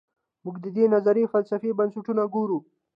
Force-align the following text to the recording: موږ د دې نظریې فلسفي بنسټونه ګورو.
موږ 0.43 0.55
د 0.63 0.65
دې 0.75 0.85
نظریې 0.93 1.31
فلسفي 1.33 1.71
بنسټونه 1.79 2.23
ګورو. 2.33 2.59